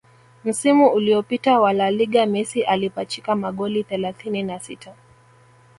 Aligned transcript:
Msimu 0.45 0.87
uliopita 0.91 1.59
wa 1.59 1.73
La 1.73 1.91
Liga 1.91 2.25
Messi 2.25 2.63
alipachika 2.63 3.35
magoli 3.35 3.83
thelathini 3.83 4.43
na 4.43 4.59
sita 4.59 4.93